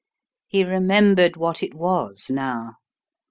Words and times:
He 0.47 0.63
remembered 0.63 1.35
what 1.37 1.61
it 1.61 1.75
was 1.75 2.31
now. 2.31 2.71